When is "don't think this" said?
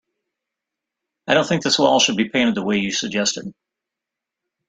1.35-1.77